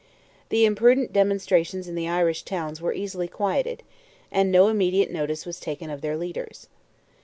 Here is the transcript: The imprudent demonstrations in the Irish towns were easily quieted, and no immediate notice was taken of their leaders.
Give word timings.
The 0.49 0.65
imprudent 0.65 1.13
demonstrations 1.13 1.87
in 1.87 1.93
the 1.93 2.07
Irish 2.09 2.41
towns 2.41 2.81
were 2.81 2.91
easily 2.91 3.27
quieted, 3.27 3.83
and 4.31 4.51
no 4.51 4.67
immediate 4.67 5.11
notice 5.11 5.45
was 5.45 5.59
taken 5.59 5.91
of 5.91 6.01
their 6.01 6.17
leaders. 6.17 6.67